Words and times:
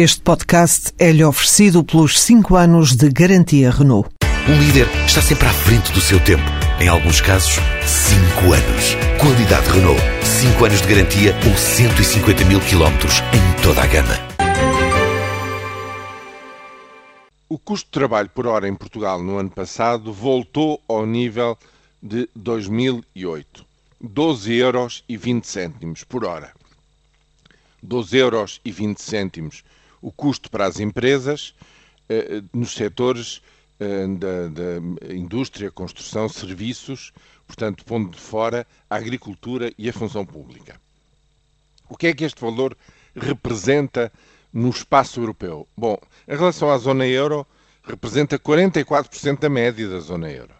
Este 0.00 0.20
podcast 0.20 0.92
é-lhe 0.96 1.24
oferecido 1.24 1.82
pelos 1.82 2.20
5 2.20 2.54
anos 2.54 2.94
de 2.94 3.08
garantia 3.08 3.68
Renault. 3.68 4.08
Um 4.48 4.56
líder 4.56 4.86
está 5.04 5.20
sempre 5.20 5.48
à 5.48 5.52
frente 5.52 5.90
do 5.90 6.00
seu 6.00 6.22
tempo. 6.24 6.44
Em 6.80 6.86
alguns 6.86 7.20
casos, 7.20 7.56
5 7.84 8.52
anos. 8.52 8.94
Qualidade 9.20 9.68
Renault. 9.68 10.00
5 10.22 10.64
anos 10.64 10.82
de 10.82 10.86
garantia 10.86 11.34
ou 11.44 11.56
150 11.56 12.44
mil 12.44 12.60
quilómetros 12.60 13.14
em 13.34 13.60
toda 13.60 13.82
a 13.82 13.86
gama. 13.88 14.14
O 17.48 17.58
custo 17.58 17.86
de 17.86 17.90
trabalho 17.90 18.28
por 18.28 18.46
hora 18.46 18.68
em 18.68 18.76
Portugal 18.76 19.20
no 19.20 19.36
ano 19.36 19.50
passado 19.50 20.12
voltou 20.12 20.80
ao 20.86 21.04
nível 21.04 21.58
de 22.00 22.28
2008. 22.36 23.66
12 24.00 24.54
euros 24.54 25.02
e 25.08 25.16
20 25.16 25.44
cêntimos 25.44 26.04
por 26.04 26.24
hora. 26.24 26.52
12 27.82 28.16
euros 28.16 28.60
e 28.64 28.70
20 28.70 29.02
cêntimos 29.02 29.64
o 30.00 30.12
custo 30.12 30.50
para 30.50 30.66
as 30.66 30.80
empresas 30.80 31.54
eh, 32.08 32.42
nos 32.52 32.72
setores 32.72 33.40
eh, 33.80 34.06
da, 34.06 34.48
da, 34.48 35.14
indústria, 35.14 35.70
construção, 35.70 36.28
serviços, 36.28 37.12
portanto, 37.46 37.84
pondo 37.84 38.10
de 38.10 38.18
fora 38.20 38.66
a 38.88 38.96
agricultura 38.96 39.72
e 39.78 39.88
a 39.88 39.92
função 39.92 40.24
pública. 40.24 40.80
O 41.88 41.96
que 41.96 42.08
é 42.08 42.14
que 42.14 42.24
este 42.24 42.40
valor 42.40 42.76
representa 43.14 44.12
no 44.52 44.68
espaço 44.70 45.20
europeu? 45.20 45.66
Bom, 45.76 45.98
em 46.26 46.36
relação 46.36 46.70
à 46.70 46.78
zona 46.78 47.06
euro, 47.06 47.46
representa 47.82 48.38
44% 48.38 49.38
da 49.38 49.48
média 49.48 49.88
da 49.88 50.00
zona 50.00 50.30
euro. 50.30 50.52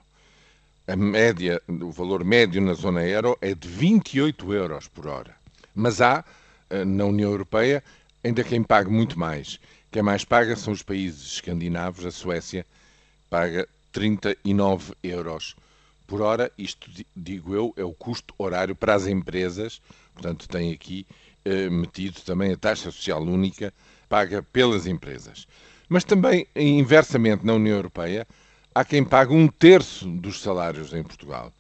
A 0.87 0.97
média, 0.97 1.61
o 1.69 1.91
valor 1.91 2.25
médio 2.25 2.63
na 2.63 2.73
zona 2.73 3.05
euro 3.05 3.37
é 3.43 3.55
de 3.55 3.69
28 3.69 4.55
euros 4.55 4.89
por 4.89 5.07
hora. 5.07 5.35
Mas 5.75 6.01
há, 6.01 6.25
eh, 6.71 6.85
na 6.85 7.05
União 7.05 7.31
Europeia, 7.31 7.85
ainda 8.23 8.45
quem 8.45 8.63
paga 8.63 8.91
muito 8.91 9.19
mais. 9.19 9.59
Quem 9.91 10.03
mais 10.03 10.25
paga 10.25 10.55
são 10.57 10.73
os 10.73 10.83
países 10.83 11.35
escandinavos, 11.35 12.05
a 12.05 12.11
Suécia 12.11 12.67
paga 13.31 13.69
39 13.93 14.95
euros 15.03 15.57
por 16.07 16.21
hora. 16.21 16.51
Isto, 16.59 16.91
digo 17.17 17.55
eu, 17.55 17.73
é 17.77 17.85
o 17.85 17.93
custo 17.93 18.35
horário 18.39 18.75
para 18.75 18.95
as 18.95 19.07
empresas. 19.07 19.81
Portanto, 20.15 20.49
tem 20.49 20.73
aqui 20.73 21.07
eh, 21.45 21.71
metido 21.71 22.21
também 22.21 22.53
a 22.53 22.57
taxa 22.57 22.91
social 22.91 23.23
única 23.23 23.73
paga 24.09 24.43
pelas 24.43 24.87
empresas. 24.87 25.47
Mas 25.89 26.05
também, 26.05 26.47
inversamente, 26.55 27.47
na 27.47 27.55
União 27.55 27.77
Europeia, 27.77 28.27
há 28.75 28.85
quem 28.85 29.05
pague 29.05 29.33
um 29.33 29.49
terço 29.49 30.07
dos 30.09 30.41
salários 30.41 30.93
em 30.93 31.03
Portugal. 31.03 31.53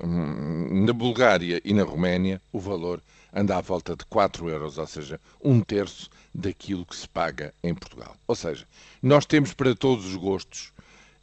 Hum, 0.00 0.84
na 0.84 0.92
Bulgária 0.92 1.60
e 1.64 1.72
na 1.74 1.82
Roménia, 1.82 2.40
o 2.52 2.60
valor 2.60 3.02
anda 3.32 3.56
à 3.56 3.60
volta 3.60 3.96
de 3.96 4.04
4 4.04 4.48
euros, 4.48 4.78
ou 4.78 4.86
seja, 4.86 5.20
um 5.42 5.60
terço 5.60 6.10
daquilo 6.34 6.84
que 6.84 6.96
se 6.96 7.08
paga 7.08 7.54
em 7.62 7.74
Portugal. 7.74 8.16
Ou 8.26 8.34
seja, 8.34 8.66
nós 9.02 9.24
temos 9.26 9.52
para 9.54 9.74
todos 9.74 10.06
os 10.06 10.16
gostos, 10.16 10.72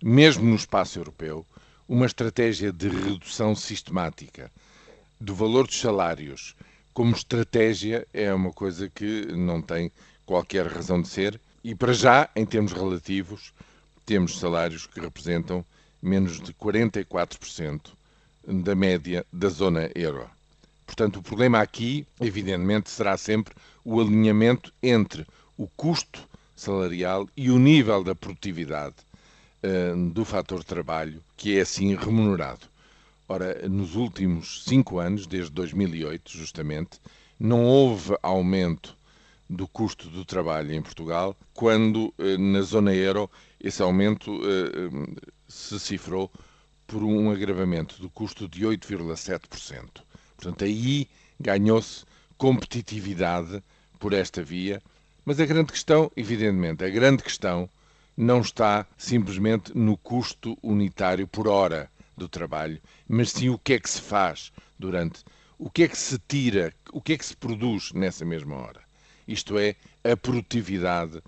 mesmo 0.01 0.43
no 0.43 0.55
espaço 0.55 0.99
europeu, 0.99 1.45
uma 1.87 2.05
estratégia 2.05 2.71
de 2.71 2.89
redução 2.89 3.55
sistemática 3.55 4.51
do 5.19 5.35
valor 5.35 5.67
dos 5.67 5.79
salários 5.79 6.55
como 6.99 7.15
estratégia 7.15 8.05
é 8.13 8.33
uma 8.33 8.51
coisa 8.51 8.89
que 8.89 9.25
não 9.27 9.61
tem 9.61 9.89
qualquer 10.25 10.67
razão 10.67 11.01
de 11.01 11.07
ser 11.07 11.39
e 11.63 11.73
para 11.73 11.93
já, 11.93 12.29
em 12.35 12.45
termos 12.45 12.73
relativos, 12.73 13.53
temos 14.05 14.37
salários 14.37 14.85
que 14.85 14.99
representam 14.99 15.63
menos 16.01 16.41
de 16.41 16.53
44% 16.53 17.91
da 18.47 18.75
média 18.75 19.25
da 19.31 19.49
zona 19.49 19.89
euro. 19.95 20.29
Portanto, 20.85 21.17
o 21.17 21.23
problema 21.23 21.59
aqui, 21.59 22.05
evidentemente, 22.19 22.89
será 22.89 23.15
sempre 23.15 23.53
o 23.85 24.01
alinhamento 24.01 24.73
entre 24.81 25.25
o 25.57 25.67
custo 25.67 26.27
salarial 26.55 27.27
e 27.37 27.51
o 27.51 27.59
nível 27.59 28.03
da 28.03 28.15
produtividade 28.15 28.95
uh, 29.63 30.09
do 30.09 30.25
fator 30.25 30.63
trabalho, 30.63 31.23
que 31.37 31.57
é 31.57 31.61
assim 31.61 31.95
remunerado. 31.95 32.67
Ora, 33.27 33.67
nos 33.69 33.95
últimos 33.95 34.63
cinco 34.65 34.97
anos, 34.97 35.27
desde 35.27 35.51
2008, 35.51 36.31
justamente, 36.31 36.99
não 37.39 37.63
houve 37.63 38.17
aumento 38.23 38.97
do 39.47 39.67
custo 39.67 40.09
do 40.09 40.25
trabalho 40.25 40.73
em 40.73 40.81
Portugal, 40.81 41.35
quando 41.53 42.13
uh, 42.17 42.37
na 42.37 42.61
zona 42.61 42.93
euro 42.93 43.29
esse 43.59 43.81
aumento 43.81 44.31
uh, 44.31 45.15
se 45.47 45.79
cifrou 45.79 46.31
por 46.89 47.03
um 47.03 47.29
agravamento 47.29 48.01
do 48.01 48.09
custo 48.09 48.47
de 48.47 48.65
8,7%. 48.65 50.01
Portanto, 50.35 50.63
aí 50.63 51.07
ganhou-se 51.39 52.03
competitividade 52.35 53.63
por 53.99 54.11
esta 54.11 54.41
via. 54.41 54.81
Mas 55.23 55.39
a 55.39 55.45
grande 55.45 55.71
questão, 55.71 56.11
evidentemente, 56.17 56.83
a 56.83 56.89
grande 56.89 57.21
questão 57.21 57.69
não 58.17 58.41
está 58.41 58.87
simplesmente 58.97 59.77
no 59.77 59.95
custo 59.95 60.57
unitário 60.63 61.27
por 61.27 61.47
hora 61.47 61.91
do 62.17 62.27
trabalho, 62.27 62.81
mas 63.07 63.31
sim 63.31 63.49
o 63.49 63.59
que 63.59 63.73
é 63.73 63.79
que 63.79 63.89
se 63.89 64.01
faz 64.01 64.51
durante, 64.77 65.23
o 65.59 65.69
que 65.69 65.83
é 65.83 65.87
que 65.87 65.97
se 65.97 66.17
tira, 66.27 66.73
o 66.91 66.99
que 66.99 67.13
é 67.13 67.17
que 67.17 67.25
se 67.25 67.37
produz 67.37 67.93
nessa 67.93 68.25
mesma 68.25 68.55
hora. 68.55 68.81
Isto 69.27 69.59
é, 69.59 69.75
a 70.03 70.17
produtividade 70.17 71.21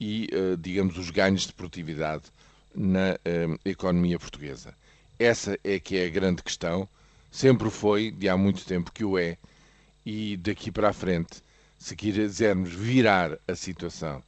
e, 0.00 0.28
eh, 0.30 0.56
digamos, 0.56 0.96
os 0.96 1.10
ganhos 1.10 1.44
de 1.44 1.52
produtividade 1.52 2.24
na 2.72 3.18
eh, 3.24 3.58
economia 3.64 4.18
portuguesa. 4.18 4.74
Essa 5.18 5.58
é 5.64 5.80
que 5.80 5.96
é 5.96 6.06
a 6.06 6.10
grande 6.10 6.42
questão 6.42 6.88
sempre 7.30 7.70
foi, 7.70 8.10
de 8.12 8.28
há 8.28 8.36
muito 8.36 8.64
tempo 8.64 8.92
que 8.92 9.04
o 9.04 9.18
é, 9.18 9.36
e 10.06 10.36
daqui 10.36 10.70
para 10.70 10.90
a 10.90 10.92
frente, 10.92 11.42
se 11.76 11.96
quisermos 11.96 12.72
virar 12.72 13.36
a 13.46 13.54
situação 13.56 14.22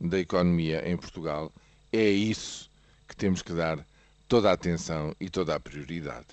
da 0.00 0.18
economia 0.20 0.88
em 0.88 0.96
Portugal, 0.96 1.52
é 1.92 2.08
isso 2.08 2.70
que 3.08 3.16
temos 3.16 3.42
que 3.42 3.52
dar 3.52 3.84
toda 4.28 4.48
a 4.48 4.52
atenção 4.52 5.14
e 5.20 5.28
toda 5.28 5.54
a 5.54 5.60
prioridade. 5.60 6.26